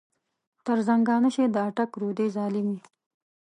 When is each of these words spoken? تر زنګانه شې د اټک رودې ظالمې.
تر 0.65 0.77
زنګانه 0.87 1.29
شې 1.35 1.45
د 1.53 1.55
اټک 1.67 1.91
رودې 2.01 2.27
ظالمې. 2.35 2.77